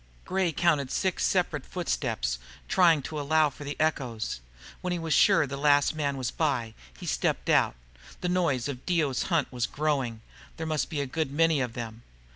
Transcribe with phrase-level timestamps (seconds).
[0.25, 4.39] Gray counted six separate footsteps, trying to allow for the echoes.
[4.81, 7.75] When he was sure the last man was by, he stepped out.
[8.21, 10.21] The noise of Dio's hunt was growing
[10.57, 12.01] there must be a good many of them.